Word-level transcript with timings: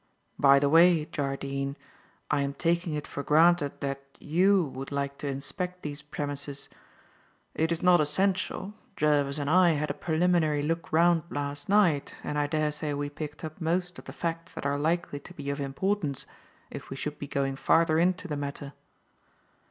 By 0.39 0.57
the 0.57 0.67
way, 0.67 1.05
Jardine, 1.05 1.77
I 2.31 2.41
am 2.41 2.55
taking 2.55 2.95
it 2.95 3.05
for 3.05 3.21
granted 3.21 3.81
that 3.81 4.01
you 4.17 4.65
would 4.65 4.91
like 4.91 5.19
to 5.19 5.27
inspect 5.27 5.83
these 5.83 6.01
premises. 6.01 6.69
It 7.53 7.71
is 7.71 7.83
not 7.83 8.01
essential. 8.01 8.73
Jervis 8.95 9.37
and 9.37 9.47
I 9.47 9.73
had 9.73 9.91
a 9.91 9.93
preliminary 9.93 10.63
look 10.63 10.91
round 10.91 11.21
last 11.29 11.69
night, 11.69 12.15
and 12.23 12.39
I 12.39 12.47
daresay 12.47 12.93
we 12.93 13.11
picked 13.11 13.43
up 13.43 13.61
most 13.61 13.99
of 13.99 14.05
the 14.05 14.11
facts 14.13 14.53
that 14.53 14.65
are 14.65 14.79
likely 14.79 15.19
to 15.19 15.35
be 15.35 15.51
of 15.51 15.59
importance 15.59 16.25
if 16.71 16.89
we 16.89 16.95
should 16.95 17.19
be 17.19 17.27
going 17.27 17.55
farther 17.55 17.99
into 17.99 18.27
the 18.27 18.35
matter." 18.35 18.73